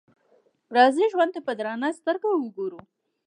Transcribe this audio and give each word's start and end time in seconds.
راځئ 0.75 1.05
ژوند 1.11 1.31
ته 1.35 1.39
په 1.47 1.51
درنه 1.59 1.89
سترګه 1.99 2.27
وګورو. 2.31 2.79